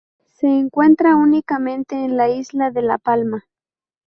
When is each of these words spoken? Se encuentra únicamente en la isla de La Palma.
Se 0.25 0.47
encuentra 0.47 1.15
únicamente 1.15 1.93
en 2.03 2.17
la 2.17 2.27
isla 2.27 2.71
de 2.71 2.81
La 2.81 2.97
Palma. 2.97 3.45